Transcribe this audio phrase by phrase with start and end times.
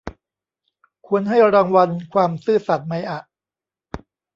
[1.07, 3.19] ควรให้รางวัลความซื่อสัตย์ไหมอะ